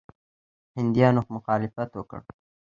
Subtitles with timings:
[0.77, 2.21] هندیانو مخالفت وکړ.